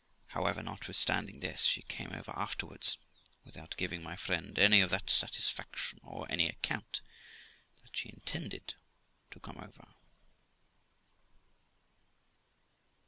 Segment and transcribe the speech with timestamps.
[0.29, 2.97] However, notwithstanding this, she came over afterwards,
[3.45, 7.01] without giving my friend any of that satisfaction, or any account
[7.83, 8.73] that she intended
[9.29, 9.93] to come over.